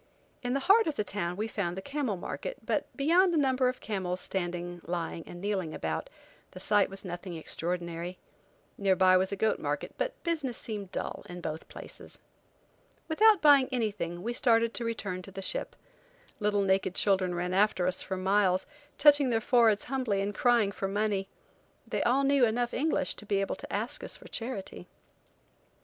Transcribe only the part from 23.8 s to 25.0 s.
us for charity.